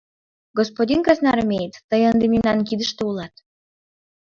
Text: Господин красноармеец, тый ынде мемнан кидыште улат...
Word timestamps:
Господин 0.59 0.99
красноармеец, 1.05 1.75
тый 1.89 2.01
ынде 2.11 2.25
мемнан 2.33 2.59
кидыште 2.67 3.01
улат... 3.09 3.33